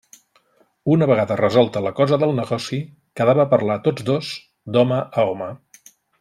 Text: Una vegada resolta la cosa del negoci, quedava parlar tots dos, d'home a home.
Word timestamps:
Una 0.93 1.07
vegada 1.11 1.35
resolta 1.41 1.83
la 1.87 1.91
cosa 1.99 2.19
del 2.23 2.33
negoci, 2.39 2.79
quedava 3.21 3.45
parlar 3.53 3.77
tots 3.89 4.09
dos, 4.09 4.31
d'home 4.77 4.99
a 5.07 5.29
home. 5.29 5.53